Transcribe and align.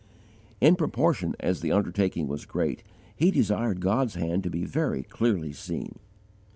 In 0.59 0.75
proportion 0.77 1.35
as 1.39 1.61
the 1.61 1.71
undertaking 1.71 2.27
was 2.27 2.47
great, 2.47 2.81
he 3.15 3.29
desired 3.29 3.81
God's 3.81 4.15
hand 4.15 4.41
to 4.41 4.49
be 4.49 4.65
very 4.65 5.03
clearly 5.03 5.53
seen. 5.53 5.99